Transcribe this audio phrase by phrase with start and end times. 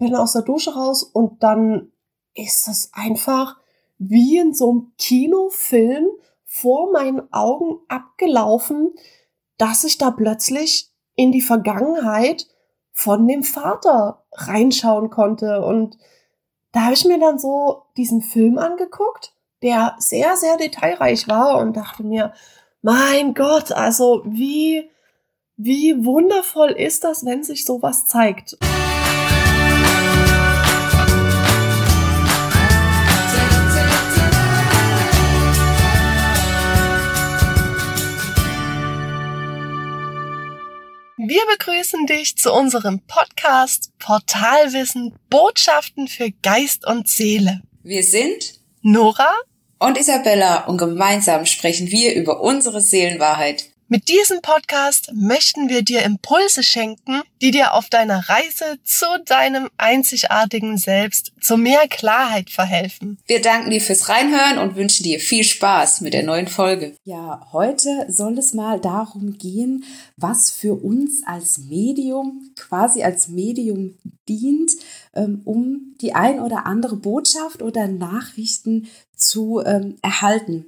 [0.00, 1.92] bin aus der Dusche raus und dann
[2.34, 3.58] ist das einfach
[3.98, 6.08] wie in so einem Kinofilm
[6.44, 8.94] vor meinen Augen abgelaufen,
[9.58, 12.48] dass ich da plötzlich in die Vergangenheit
[12.92, 15.62] von dem Vater reinschauen konnte.
[15.64, 15.98] Und
[16.72, 21.76] da habe ich mir dann so diesen Film angeguckt, der sehr, sehr detailreich war und
[21.76, 22.32] dachte mir,
[22.80, 24.90] mein Gott, also wie,
[25.56, 28.56] wie wundervoll ist das, wenn sich sowas zeigt.
[41.30, 47.60] Wir begrüßen dich zu unserem Podcast Portalwissen Botschaften für Geist und Seele.
[47.84, 49.32] Wir sind Nora
[49.78, 53.66] und Isabella und gemeinsam sprechen wir über unsere Seelenwahrheit.
[53.92, 59.68] Mit diesem Podcast möchten wir dir Impulse schenken, die dir auf deiner Reise zu deinem
[59.78, 63.18] einzigartigen Selbst zu mehr Klarheit verhelfen.
[63.26, 66.94] Wir danken dir fürs Reinhören und wünschen dir viel Spaß mit der neuen Folge.
[67.02, 69.82] Ja, heute soll es mal darum gehen,
[70.16, 73.98] was für uns als Medium, quasi als Medium
[74.28, 74.70] dient,
[75.14, 80.66] ähm, um die ein oder andere Botschaft oder Nachrichten zu ähm, erhalten.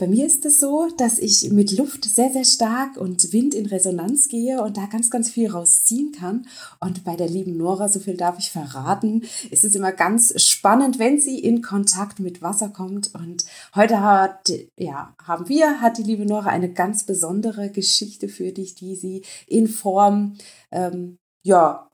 [0.00, 3.66] Bei mir ist es so, dass ich mit Luft sehr, sehr stark und Wind in
[3.66, 6.46] Resonanz gehe und da ganz, ganz viel rausziehen kann.
[6.80, 10.98] Und bei der lieben Nora, so viel darf ich verraten, ist es immer ganz spannend,
[10.98, 13.14] wenn sie in Kontakt mit Wasser kommt.
[13.14, 18.52] Und heute hat, ja, haben wir, hat die liebe Nora eine ganz besondere Geschichte für
[18.52, 20.38] dich, die sie in Form,
[20.70, 21.89] ähm, ja,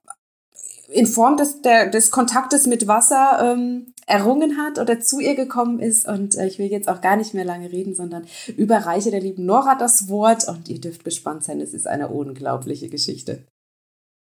[0.89, 5.81] in Form des, der, des Kontaktes mit Wasser ähm, errungen hat oder zu ihr gekommen
[5.81, 6.07] ist.
[6.07, 9.45] Und äh, ich will jetzt auch gar nicht mehr lange reden, sondern überreiche der lieben
[9.45, 11.61] Nora das Wort und ihr dürft gespannt sein.
[11.61, 13.47] Es ist eine unglaubliche Geschichte.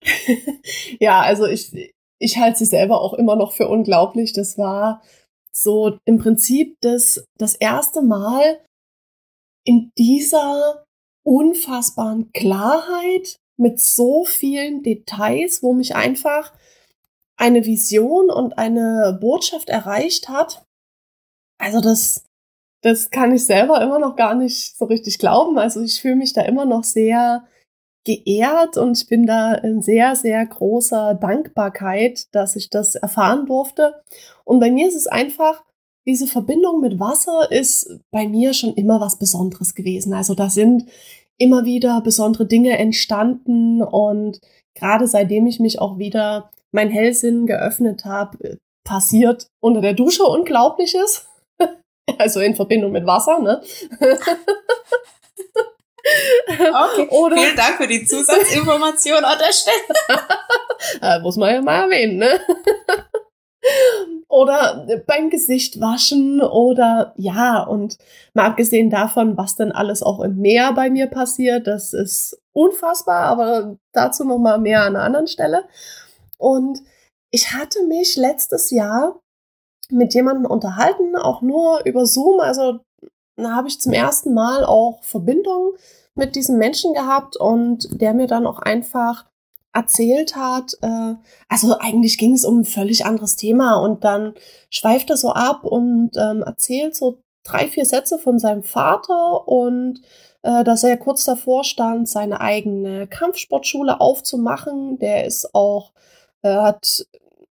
[0.99, 4.33] ja, also ich, ich halte sie selber auch immer noch für unglaublich.
[4.33, 5.01] Das war
[5.51, 8.59] so im Prinzip das, das erste Mal
[9.65, 10.85] in dieser
[11.25, 16.53] unfassbaren Klarheit mit so vielen Details, wo mich einfach
[17.35, 20.65] eine Vision und eine Botschaft erreicht hat.
[21.59, 22.23] Also das,
[22.81, 25.57] das kann ich selber immer noch gar nicht so richtig glauben.
[25.57, 27.47] Also ich fühle mich da immer noch sehr
[28.05, 34.01] geehrt und ich bin da in sehr, sehr großer Dankbarkeit, dass ich das erfahren durfte.
[34.45, 35.63] Und bei mir ist es einfach,
[36.05, 40.13] diese Verbindung mit Wasser ist bei mir schon immer was Besonderes gewesen.
[40.13, 40.85] Also da sind
[41.37, 44.39] immer wieder besondere Dinge entstanden und
[44.75, 51.27] gerade seitdem ich mich auch wieder mein Hellsinn geöffnet habe, passiert unter der Dusche Unglaubliches.
[52.17, 53.61] also in Verbindung mit Wasser, ne?
[56.07, 61.21] Okay, Oder vielen Dank für die Zusatzinformation an der Stelle.
[61.21, 62.39] muss man ja mal erwähnen, ne?
[64.29, 67.97] Oder beim Gesicht waschen oder ja, und
[68.33, 73.23] mal abgesehen davon, was dann alles auch im Meer bei mir passiert, das ist unfassbar,
[73.23, 75.65] aber dazu noch mal mehr an einer anderen Stelle.
[76.37, 76.81] Und
[77.31, 79.19] ich hatte mich letztes Jahr
[79.89, 82.79] mit jemandem unterhalten, auch nur über Zoom, also
[83.37, 85.73] da habe ich zum ersten Mal auch Verbindung
[86.15, 89.25] mit diesem Menschen gehabt und der mir dann auch einfach
[89.77, 91.13] erzählt hat, äh,
[91.47, 94.33] also eigentlich ging es um ein völlig anderes Thema und dann
[94.71, 100.01] schweift er so ab und ähm, erzählt so drei, vier Sätze von seinem Vater und
[100.41, 104.97] äh, dass er kurz davor stand, seine eigene Kampfsportschule aufzumachen.
[104.97, 105.93] Der ist auch,
[106.41, 107.05] äh, hat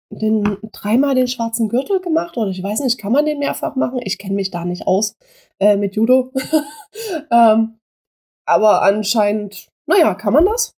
[0.09, 3.99] den dreimal den schwarzen Gürtel gemacht oder ich weiß nicht, kann man den mehrfach machen?
[4.03, 5.17] Ich kenne mich da nicht aus
[5.59, 6.31] äh, mit Judo.
[7.31, 7.79] ähm,
[8.45, 10.73] aber anscheinend, naja, kann man das.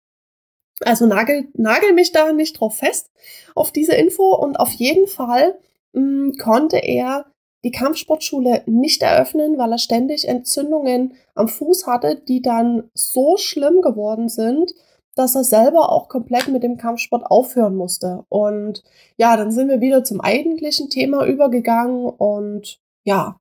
[0.81, 3.11] Also nagel, nagel mich da nicht drauf fest
[3.55, 5.59] auf diese Info und auf jeden Fall
[5.93, 7.25] mh, hm, konnte er
[7.63, 13.81] die Kampfsportschule nicht eröffnen, weil er ständig Entzündungen am Fuß hatte, die dann so schlimm
[13.81, 14.73] geworden sind,
[15.15, 18.25] dass er selber auch komplett mit dem Kampfsport aufhören musste.
[18.29, 18.83] Und
[19.17, 23.37] ja, dann sind wir wieder zum eigentlichen Thema übergegangen und ja,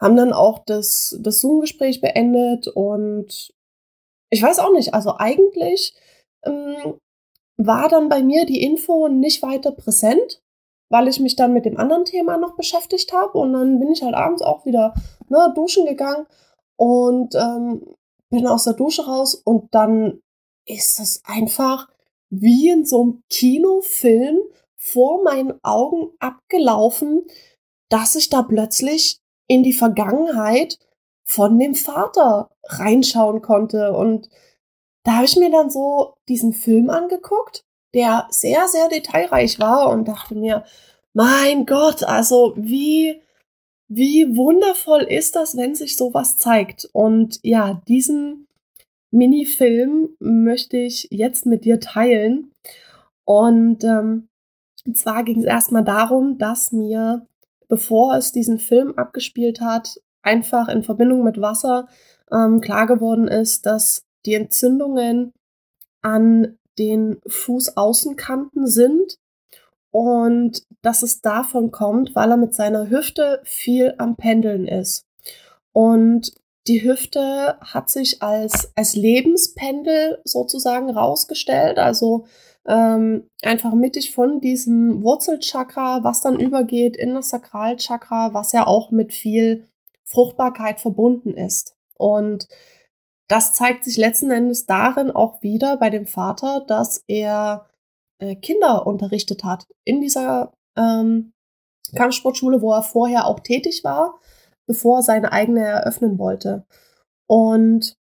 [0.00, 3.52] haben dann auch das, das Zoom-Gespräch beendet und
[4.28, 5.94] ich weiß auch nicht, also eigentlich
[6.46, 6.94] ähm,
[7.56, 10.42] war dann bei mir die Info nicht weiter präsent,
[10.90, 13.38] weil ich mich dann mit dem anderen Thema noch beschäftigt habe.
[13.38, 14.94] Und dann bin ich halt abends auch wieder
[15.28, 16.26] ne, duschen gegangen
[16.76, 17.82] und ähm,
[18.30, 20.20] bin aus der Dusche raus und dann
[20.66, 21.88] ist es einfach
[22.28, 24.38] wie in so einem Kinofilm
[24.76, 27.24] vor meinen Augen abgelaufen,
[27.88, 30.78] dass ich da plötzlich in die Vergangenheit
[31.24, 34.28] von dem Vater reinschauen konnte und
[35.06, 37.64] da habe ich mir dann so diesen Film angeguckt,
[37.94, 40.64] der sehr, sehr detailreich war und dachte mir,
[41.12, 43.22] mein Gott, also wie,
[43.88, 46.90] wie wundervoll ist das, wenn sich sowas zeigt.
[46.92, 48.48] Und ja, diesen
[49.12, 52.50] Mini-Film möchte ich jetzt mit dir teilen.
[53.24, 54.26] Und ähm,
[54.92, 57.28] zwar ging es erstmal darum, dass mir,
[57.68, 61.86] bevor es diesen Film abgespielt hat, einfach in Verbindung mit Wasser
[62.32, 65.32] ähm, klar geworden ist, dass die Entzündungen
[66.02, 69.18] an den Fußaußenkanten sind
[69.90, 75.06] und dass es davon kommt, weil er mit seiner Hüfte viel am Pendeln ist.
[75.72, 76.34] Und
[76.68, 81.78] die Hüfte hat sich als, als Lebenspendel sozusagen rausgestellt.
[81.78, 82.26] Also
[82.66, 88.90] ähm, einfach mittig von diesem Wurzelchakra, was dann übergeht in das Sakralchakra, was ja auch
[88.90, 89.64] mit viel
[90.04, 91.76] Fruchtbarkeit verbunden ist.
[91.96, 92.48] Und
[93.28, 97.68] das zeigt sich letzten Endes darin auch wieder bei dem Vater, dass er
[98.18, 101.32] äh, Kinder unterrichtet hat in dieser ähm,
[101.94, 104.18] Kampfsportschule, wo er vorher auch tätig war,
[104.66, 106.64] bevor er seine eigene eröffnen wollte.
[107.28, 107.96] Und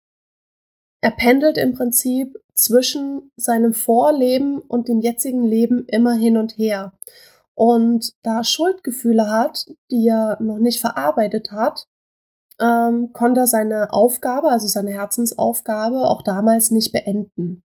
[1.01, 6.93] er pendelt im Prinzip zwischen seinem Vorleben und dem jetzigen Leben immer hin und her.
[7.55, 11.87] Und da er Schuldgefühle hat, die er noch nicht verarbeitet hat,
[12.59, 17.63] ähm, konnte er seine Aufgabe, also seine Herzensaufgabe, auch damals nicht beenden.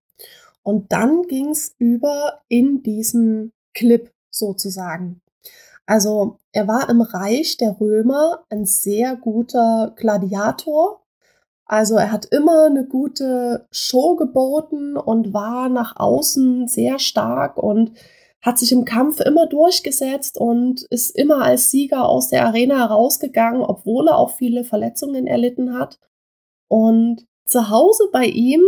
[0.63, 5.21] Und dann ging es über in diesen Clip sozusagen.
[5.87, 11.03] Also er war im Reich der Römer ein sehr guter Gladiator,
[11.69, 17.93] also er hat immer eine gute Show geboten und war nach außen sehr stark und
[18.43, 23.63] hat sich im Kampf immer durchgesetzt und ist immer als Sieger aus der Arena herausgegangen,
[23.63, 25.99] obwohl er auch viele Verletzungen erlitten hat.
[26.69, 28.63] Und zu Hause bei ihm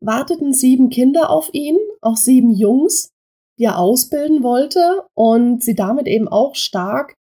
[0.00, 3.12] warteten sieben Kinder auf ihn, auch sieben Jungs,
[3.58, 7.14] die er ausbilden wollte und sie damit eben auch stark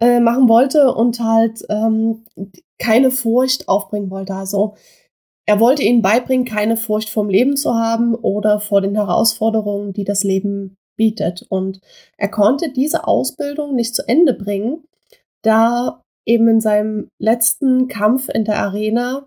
[0.00, 2.24] äh, machen wollte und halt ähm,
[2.78, 4.34] keine Furcht aufbringen wollte.
[4.34, 4.74] Also
[5.46, 10.04] er wollte ihnen beibringen, keine Furcht vom Leben zu haben oder vor den Herausforderungen, die
[10.04, 11.46] das Leben bietet.
[11.48, 11.80] Und
[12.18, 14.84] er konnte diese Ausbildung nicht zu Ende bringen,
[15.40, 19.26] da eben in seinem letzten Kampf in der Arena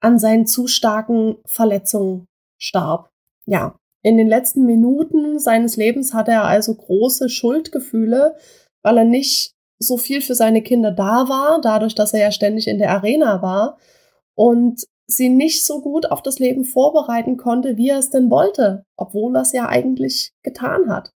[0.00, 2.26] an seinen zu starken Verletzungen
[2.58, 3.08] starb.
[3.46, 8.36] Ja, in den letzten Minuten seines Lebens hatte er also große Schuldgefühle,
[8.82, 12.68] weil er nicht so viel für seine Kinder da war, dadurch, dass er ja ständig
[12.68, 13.78] in der Arena war
[14.34, 18.84] und sie nicht so gut auf das Leben vorbereiten konnte, wie er es denn wollte,
[18.96, 21.10] obwohl er es ja eigentlich getan hat.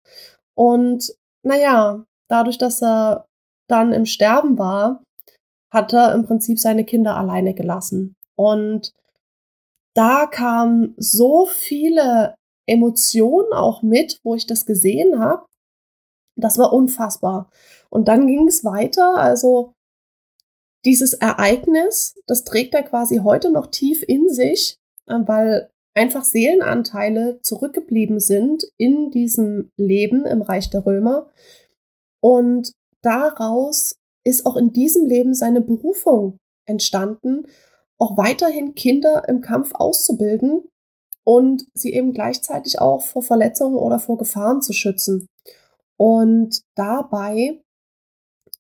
[0.56, 3.26] Und naja, dadurch, dass er
[3.70, 5.04] dann im Sterben war,
[5.72, 8.16] hat er im Prinzip seine Kinder alleine gelassen.
[8.36, 8.94] Und
[9.94, 12.36] da kamen so viele
[12.68, 15.46] Emotionen auch mit, wo ich das gesehen habe.
[16.36, 17.50] Das war unfassbar.
[17.90, 19.16] Und dann ging es weiter.
[19.16, 19.74] Also
[20.88, 27.42] dieses Ereignis, das trägt er quasi heute noch tief in sich, äh, weil einfach Seelenanteile
[27.42, 31.28] zurückgeblieben sind in diesem Leben im Reich der Römer.
[32.22, 37.48] Und daraus ist auch in diesem Leben seine Berufung entstanden,
[37.98, 40.70] auch weiterhin Kinder im Kampf auszubilden
[41.26, 45.28] und sie eben gleichzeitig auch vor Verletzungen oder vor Gefahren zu schützen.
[45.98, 47.60] Und dabei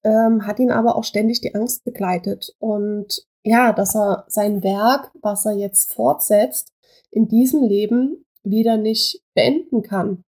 [0.04, 2.56] ähm, hat ihn aber auch ständig die Angst begleitet.
[2.60, 6.74] Und ja, dass er sein Werk, was er jetzt fortsetzt,
[7.12, 10.24] in diesem Leben wieder nicht beenden kann.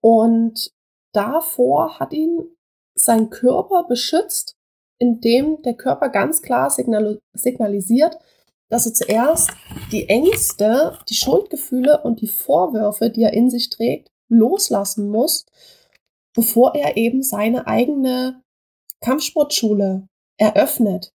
[0.00, 0.72] Und
[1.12, 2.44] davor hat ihn
[2.94, 4.56] sein Körper beschützt,
[4.98, 8.18] indem der Körper ganz klar signal signalisiert,
[8.68, 9.50] dass er zuerst
[9.92, 15.46] die Ängste, die Schuldgefühle und die Vorwürfe, die er in sich trägt, loslassen muss,
[16.34, 18.42] bevor er eben seine eigene
[19.04, 20.08] Kampfsportschule
[20.38, 21.12] eröffnet.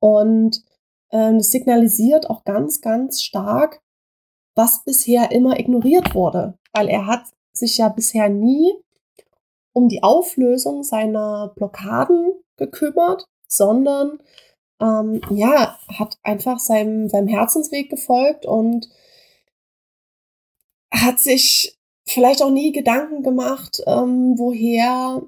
[0.00, 0.64] Und
[1.12, 3.82] ähm, das signalisiert auch ganz, ganz stark,
[4.56, 8.72] was bisher immer ignoriert wurde, weil er hat sich ja bisher nie
[9.72, 14.18] um die Auflösung seiner Blockaden gekümmert, sondern
[14.80, 18.88] ähm, ja, hat einfach seinem, seinem Herzensweg gefolgt und
[20.92, 25.22] hat sich vielleicht auch nie Gedanken gemacht, ähm, woher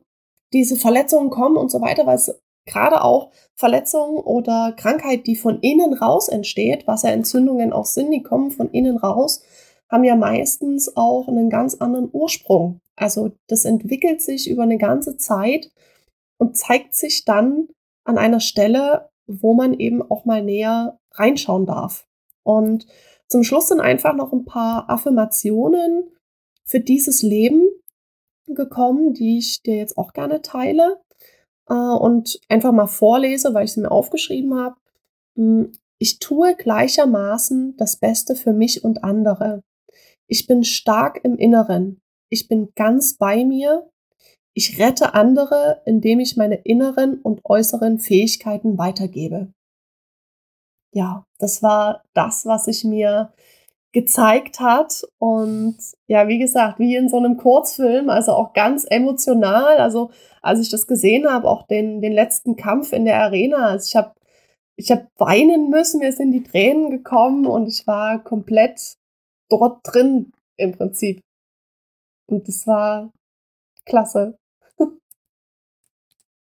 [0.57, 2.35] diese Verletzungen kommen und so weiter, weil es
[2.65, 8.11] gerade auch Verletzungen oder Krankheit, die von innen raus entsteht, was ja Entzündungen auch sind,
[8.11, 9.43] die kommen von innen raus,
[9.89, 12.81] haben ja meistens auch einen ganz anderen Ursprung.
[12.97, 15.71] Also das entwickelt sich über eine ganze Zeit
[16.39, 17.69] und zeigt sich dann
[18.05, 22.07] an einer Stelle, wo man eben auch mal näher reinschauen darf.
[22.43, 22.87] Und
[23.29, 26.11] zum Schluss sind einfach noch ein paar Affirmationen,
[26.67, 27.71] für dieses Leben
[28.49, 31.01] gekommen, die ich dir jetzt auch gerne teile
[31.69, 34.77] äh, und einfach mal vorlese, weil ich sie mir aufgeschrieben habe.
[35.37, 39.63] Hm, ich tue gleichermaßen das Beste für mich und andere.
[40.29, 42.01] Ich bin stark im Inneren.
[42.29, 43.89] Ich bin ganz bei mir.
[44.55, 49.53] Ich rette andere, indem ich meine inneren und äußeren Fähigkeiten weitergebe.
[50.95, 53.33] Ja, das war das, was ich mir
[53.97, 55.07] gezeigt hat.
[55.19, 59.79] Und ja, wie gesagt, wie in so einem Kurzfilm, also auch ganz emotional.
[59.79, 60.11] Also
[60.43, 63.97] als ich das gesehen habe, auch den, den letzten Kampf in der Arena, also ich
[63.97, 64.13] habe
[64.77, 68.99] ich hab weinen müssen, mir sind die Tränen gekommen und ich war komplett
[69.49, 71.23] dort drin im Prinzip.
[72.27, 73.11] Und das war
[73.87, 74.37] klasse.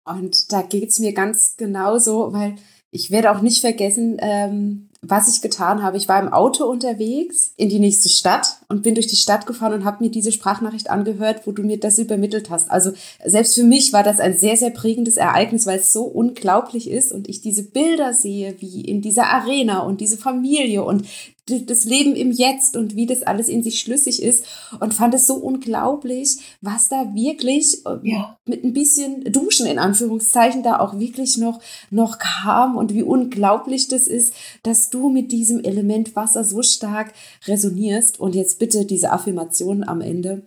[0.05, 2.57] Und da geht es mir ganz genauso, weil
[2.91, 5.97] ich werde auch nicht vergessen, ähm, was ich getan habe.
[5.97, 9.73] Ich war im Auto unterwegs in die nächste Stadt und bin durch die Stadt gefahren
[9.73, 12.69] und habe mir diese Sprachnachricht angehört, wo du mir das übermittelt hast.
[12.69, 12.91] Also
[13.25, 17.13] selbst für mich war das ein sehr, sehr prägendes Ereignis, weil es so unglaublich ist
[17.13, 21.05] und ich diese Bilder sehe, wie in dieser Arena und diese Familie und
[21.49, 24.45] das Leben im Jetzt und wie das alles in sich schlüssig ist
[24.79, 28.37] und fand es so unglaublich, was da wirklich äh, ja.
[28.45, 33.87] mit ein bisschen Duschen in Anführungszeichen da auch wirklich noch, noch kam und wie unglaublich
[33.87, 37.13] das ist, dass du mit diesem Element Wasser so stark
[37.45, 40.43] resonierst und jetzt bitte diese Affirmation am Ende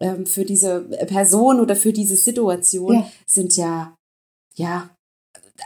[0.00, 3.08] ähm, für diese Person oder für diese Situation ja.
[3.26, 3.94] sind ja,
[4.56, 4.90] ja,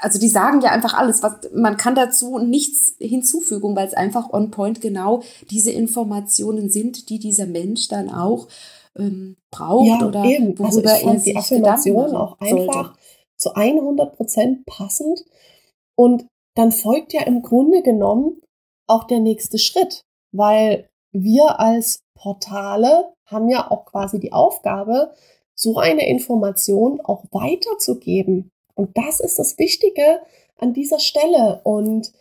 [0.00, 4.32] also die sagen ja einfach alles, was man kann dazu nichts hinzufügen, weil es einfach
[4.32, 8.48] on point genau diese Informationen sind, die dieser Mensch dann auch
[8.98, 10.50] ähm, braucht ja, oder eben.
[10.62, 12.98] Also worüber also er sich die Affirmation auch einfach sollte.
[13.36, 15.24] zu 100 Prozent passend
[15.94, 16.26] und
[16.56, 18.40] dann folgt ja im Grunde genommen
[18.88, 25.12] auch der nächste Schritt, weil wir als Portale haben ja auch quasi die Aufgabe,
[25.54, 28.50] so eine Information auch weiterzugeben.
[28.74, 30.20] Und das ist das Wichtige
[30.58, 31.60] an dieser Stelle.
[31.64, 32.12] Und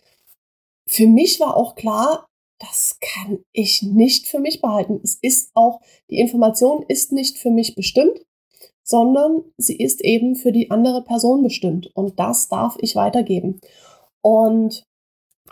[0.88, 2.25] für mich war auch klar,
[2.60, 5.00] das kann ich nicht für mich behalten.
[5.04, 8.22] Es ist auch, die Information ist nicht für mich bestimmt,
[8.84, 11.89] sondern sie ist eben für die andere Person bestimmt.
[11.96, 13.60] Und das darf ich weitergeben.
[14.25, 14.84] Und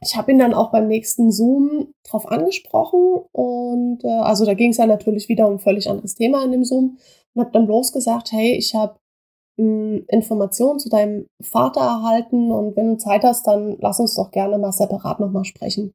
[0.01, 4.71] ich habe ihn dann auch beim nächsten Zoom drauf angesprochen und äh, also da ging
[4.71, 6.97] es ja natürlich wieder um ein völlig anderes Thema in dem Zoom
[7.35, 8.97] und habe dann bloß gesagt, hey, ich habe
[9.55, 14.57] Informationen zu deinem Vater erhalten und wenn du Zeit hast, dann lass uns doch gerne
[14.57, 15.93] mal separat nochmal sprechen.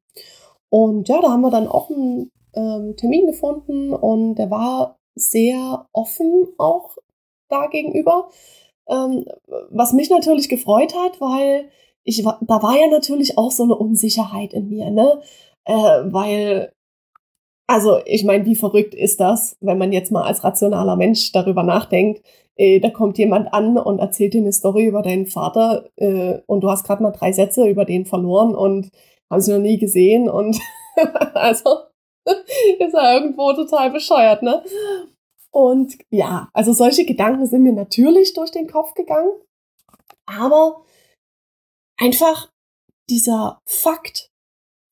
[0.69, 5.85] Und ja, da haben wir dann auch einen ähm, Termin gefunden und der war sehr
[5.91, 6.95] offen auch
[7.49, 8.29] da gegenüber,
[8.87, 9.25] ähm,
[9.69, 11.69] was mich natürlich gefreut hat, weil
[12.09, 15.21] ich war, da war ja natürlich auch so eine Unsicherheit in mir, ne?
[15.65, 16.71] Äh, weil
[17.69, 21.61] also ich meine, wie verrückt ist das, wenn man jetzt mal als rationaler Mensch darüber
[21.61, 22.25] nachdenkt,
[22.55, 26.61] äh, da kommt jemand an und erzählt dir eine Story über deinen Vater äh, und
[26.61, 28.89] du hast gerade mal drei Sätze über den verloren und
[29.29, 30.59] haben sie noch nie gesehen und
[31.35, 31.77] also
[32.79, 34.63] ist er irgendwo total bescheuert, ne?
[35.51, 39.31] Und ja, also solche Gedanken sind mir natürlich durch den Kopf gegangen,
[40.25, 40.81] aber
[41.99, 42.49] einfach
[43.09, 44.29] dieser Fakt,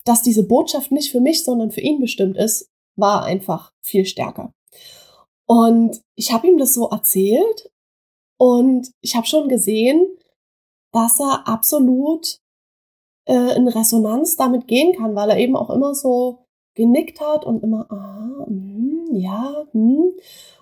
[0.05, 4.53] dass diese Botschaft nicht für mich, sondern für ihn bestimmt ist, war einfach viel stärker.
[5.47, 7.71] Und ich habe ihm das so erzählt
[8.37, 10.05] und ich habe schon gesehen,
[10.91, 12.39] dass er absolut
[13.27, 16.45] äh, in Resonanz damit gehen kann, weil er eben auch immer so
[16.75, 20.13] genickt hat und immer, ah, mh, ja, hm.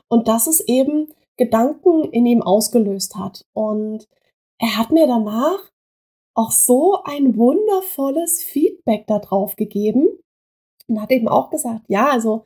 [0.08, 3.46] Und dass es eben Gedanken in ihm ausgelöst hat.
[3.54, 4.08] Und
[4.60, 5.72] er hat mir danach
[6.36, 10.08] auch so ein wundervolles Feedback darauf gegeben
[10.88, 12.44] und hat eben auch gesagt, ja, also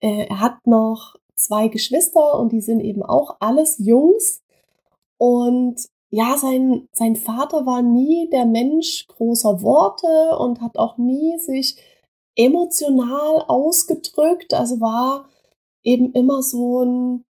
[0.00, 4.42] äh, er hat noch zwei Geschwister und die sind eben auch alles Jungs.
[5.18, 11.38] Und ja, sein, sein Vater war nie der Mensch großer Worte und hat auch nie
[11.38, 11.76] sich
[12.36, 14.54] emotional ausgedrückt.
[14.54, 15.28] Also war
[15.82, 17.24] eben immer so ein,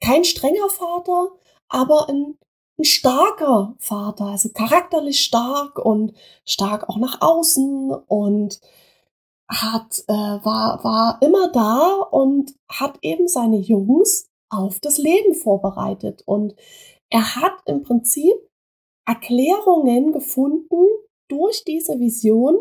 [0.00, 1.30] kein strenger Vater,
[1.68, 2.36] aber ein,
[2.78, 6.12] ein starker Vater, also charakterlich stark und
[6.44, 8.60] stark auch nach außen und
[9.48, 16.22] hat, äh, war, war immer da und hat eben seine Jungs auf das Leben vorbereitet.
[16.26, 16.54] Und
[17.10, 18.34] er hat im Prinzip
[19.06, 20.86] Erklärungen gefunden
[21.28, 22.56] durch diese Vision,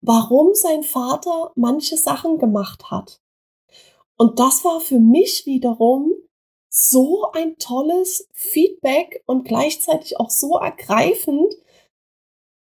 [0.00, 3.20] warum sein Vater manche Sachen gemacht hat.
[4.16, 6.12] Und das war für mich wiederum
[6.76, 11.54] so ein tolles Feedback und gleichzeitig auch so ergreifend,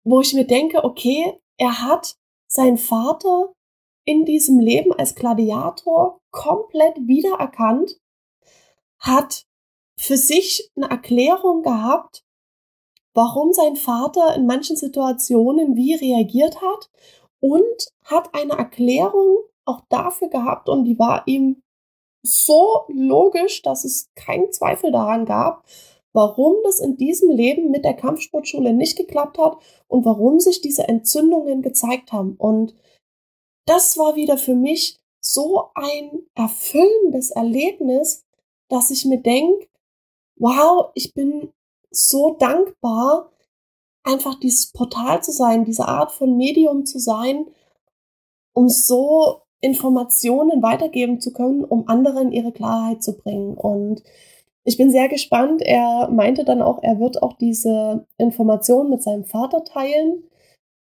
[0.03, 2.15] wo ich mir denke, okay, er hat
[2.47, 3.53] sein Vater
[4.05, 7.99] in diesem Leben als Gladiator komplett wiedererkannt,
[8.99, 9.47] hat
[9.97, 12.23] für sich eine Erklärung gehabt,
[13.15, 16.91] warum sein Vater in manchen Situationen wie reagiert hat
[17.39, 21.62] und hat eine Erklärung auch dafür gehabt und die war ihm
[22.23, 25.65] so logisch, dass es keinen Zweifel daran gab,
[26.13, 30.87] warum das in diesem Leben mit der Kampfsportschule nicht geklappt hat und warum sich diese
[30.87, 32.35] Entzündungen gezeigt haben.
[32.37, 32.75] Und
[33.65, 38.25] das war wieder für mich so ein erfüllendes Erlebnis,
[38.69, 39.67] dass ich mir denke,
[40.37, 41.51] wow, ich bin
[41.91, 43.31] so dankbar,
[44.03, 47.47] einfach dieses Portal zu sein, diese Art von Medium zu sein,
[48.53, 53.53] um so Informationen weitergeben zu können, um anderen ihre Klarheit zu bringen.
[53.53, 54.03] Und
[54.65, 55.61] ich bin sehr gespannt.
[55.61, 60.23] Er meinte dann auch, er wird auch diese Informationen mit seinem Vater teilen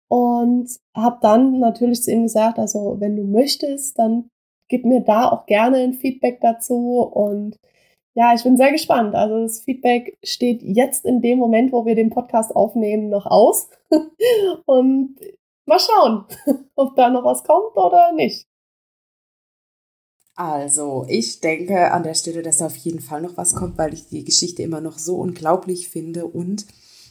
[0.08, 4.30] und habe dann natürlich zu ihm gesagt, also wenn du möchtest, dann
[4.68, 7.56] gib mir da auch gerne ein Feedback dazu und
[8.14, 9.14] ja, ich bin sehr gespannt.
[9.14, 13.68] Also das Feedback steht jetzt in dem Moment, wo wir den Podcast aufnehmen, noch aus.
[14.66, 15.16] und
[15.66, 16.24] mal schauen,
[16.76, 18.49] ob da noch was kommt oder nicht.
[20.40, 23.92] Also, ich denke an der Stelle, dass da auf jeden Fall noch was kommt, weil
[23.92, 26.24] ich die Geschichte immer noch so unglaublich finde.
[26.24, 26.64] Und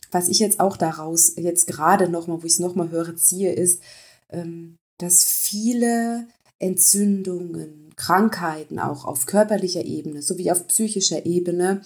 [0.09, 3.83] was ich jetzt auch daraus jetzt gerade nochmal, wo ich es nochmal höre, ziehe, ist,
[4.31, 11.81] ähm, dass viele Entzündungen, Krankheiten auch auf körperlicher Ebene sowie auf psychischer Ebene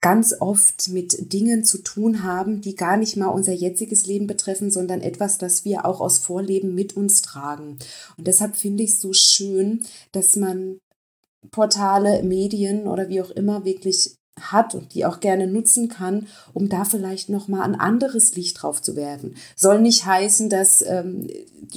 [0.00, 4.70] ganz oft mit Dingen zu tun haben, die gar nicht mal unser jetziges Leben betreffen,
[4.70, 7.78] sondern etwas, das wir auch aus Vorleben mit uns tragen.
[8.16, 10.80] Und deshalb finde ich es so schön, dass man
[11.50, 16.68] Portale, Medien oder wie auch immer wirklich hat und die auch gerne nutzen kann, um
[16.68, 19.34] da vielleicht noch mal ein anderes Licht drauf zu werfen.
[19.56, 21.26] Soll nicht heißen, dass ähm,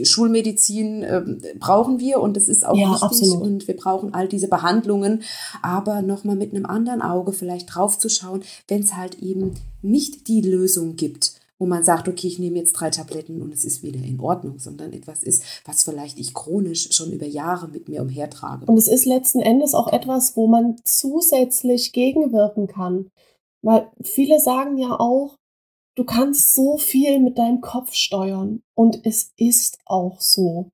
[0.02, 3.42] Schulmedizin ähm, brauchen wir und es ist auch ja, wichtig absolut.
[3.42, 5.24] und wir brauchen all diese Behandlungen,
[5.62, 9.54] aber noch mal mit einem anderen Auge vielleicht drauf zu schauen, wenn es halt eben
[9.82, 13.64] nicht die Lösung gibt wo man sagt, okay, ich nehme jetzt drei Tabletten und es
[13.64, 17.88] ist wieder in Ordnung, sondern etwas ist, was vielleicht ich chronisch schon über Jahre mit
[17.88, 18.66] mir umhertrage.
[18.66, 23.08] Und es ist letzten Endes auch etwas, wo man zusätzlich gegenwirken kann.
[23.62, 25.38] Weil viele sagen ja auch,
[25.96, 28.62] du kannst so viel mit deinem Kopf steuern.
[28.76, 30.70] Und es ist auch so.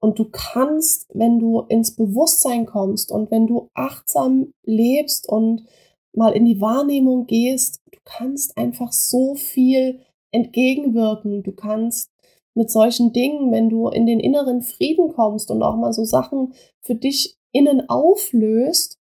[0.00, 5.66] Und du kannst, wenn du ins Bewusstsein kommst und wenn du achtsam lebst und
[6.12, 10.00] mal in die Wahrnehmung gehst, du kannst einfach so viel
[10.32, 11.42] entgegenwirken.
[11.42, 12.10] Du kannst
[12.54, 16.54] mit solchen Dingen, wenn du in den inneren Frieden kommst und auch mal so Sachen
[16.80, 18.98] für dich innen auflöst,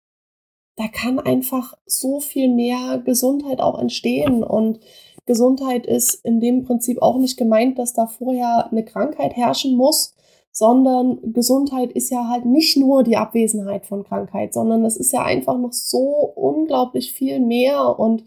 [0.76, 4.42] da kann einfach so viel mehr Gesundheit auch entstehen.
[4.42, 4.80] Und
[5.26, 10.14] Gesundheit ist in dem Prinzip auch nicht gemeint, dass da vorher eine Krankheit herrschen muss,
[10.52, 15.22] sondern Gesundheit ist ja halt nicht nur die Abwesenheit von Krankheit, sondern es ist ja
[15.22, 18.24] einfach noch so unglaublich viel mehr und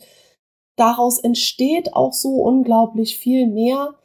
[0.75, 3.95] daraus entsteht auch so unglaublich viel mehr,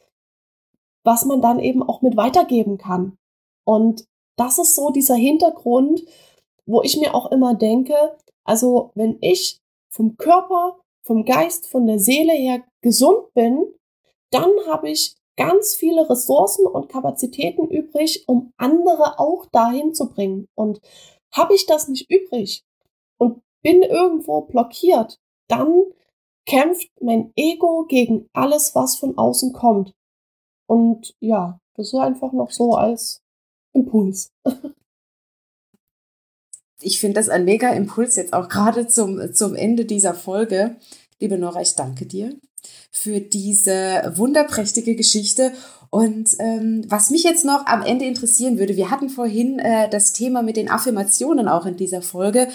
[1.04, 3.16] was man dann eben auch mit weitergeben kann.
[3.64, 4.04] Und
[4.37, 6.04] das ist so dieser Hintergrund,
[6.66, 9.59] wo ich mir auch immer denke, also wenn ich
[9.90, 13.74] vom Körper, vom Geist, von der Seele her gesund bin,
[14.31, 20.46] dann habe ich ganz viele Ressourcen und Kapazitäten übrig, um andere auch dahin zu bringen.
[20.54, 20.81] Und
[21.33, 22.64] habe ich das nicht übrig
[23.18, 25.85] und bin irgendwo blockiert, dann
[26.49, 29.95] kämpft mein Ego gegen alles, was von außen kommt.
[30.67, 33.23] Und ja, das ist einfach noch so als
[33.73, 34.33] Impuls.
[36.81, 40.77] Ich finde das ein mega Impuls jetzt auch gerade zum, zum Ende dieser Folge.
[41.19, 42.39] Liebe Nora, ich danke dir
[42.90, 45.52] für diese wunderprächtige Geschichte.
[45.90, 50.12] Und ähm, was mich jetzt noch am Ende interessieren würde, wir hatten vorhin äh, das
[50.12, 52.48] Thema mit den Affirmationen auch in dieser Folge.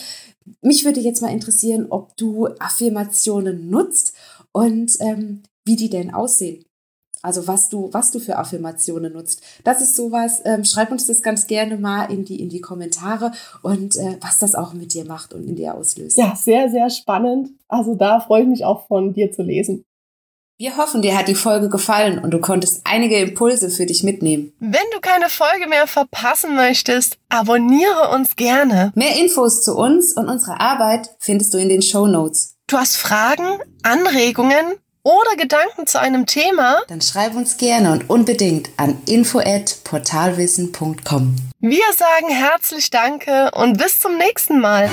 [0.61, 4.13] Mich würde jetzt mal interessieren, ob du Affirmationen nutzt
[4.51, 6.65] und ähm, wie die denn aussehen.
[7.23, 9.41] Also was du, was du für Affirmationen nutzt.
[9.63, 13.31] Das ist sowas, ähm, schreib uns das ganz gerne mal in die, in die Kommentare
[13.61, 16.17] und äh, was das auch mit dir macht und in dir auslöst.
[16.17, 17.51] Ja, sehr, sehr spannend.
[17.69, 19.85] Also da freue ich mich auch von dir zu lesen.
[20.63, 24.53] Wir hoffen, dir hat die Folge gefallen und du konntest einige Impulse für dich mitnehmen.
[24.61, 28.93] Wenn du keine Folge mehr verpassen möchtest, abonniere uns gerne.
[28.95, 32.55] Mehr Infos zu uns und unserer Arbeit findest du in den Show Notes.
[32.67, 34.63] Du hast Fragen, Anregungen
[35.03, 36.77] oder Gedanken zu einem Thema?
[36.87, 41.35] Dann schreib uns gerne und unbedingt an info@portalwissen.com.
[41.59, 44.89] Wir sagen herzlich Danke und bis zum nächsten Mal.